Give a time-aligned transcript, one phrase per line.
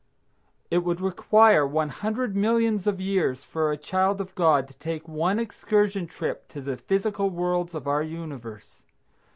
[0.71, 5.07] It would require one hundred millions of years for a child of God to take
[5.07, 8.81] one excursion trip to the physical worlds of our universe.